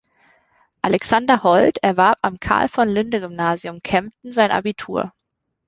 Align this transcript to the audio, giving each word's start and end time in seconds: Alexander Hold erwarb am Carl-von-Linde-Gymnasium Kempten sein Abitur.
Alexander 0.83 1.35
Hold 1.43 1.77
erwarb 1.83 2.17
am 2.23 2.39
Carl-von-Linde-Gymnasium 2.39 3.83
Kempten 3.83 4.31
sein 4.33 4.49
Abitur. 4.49 5.13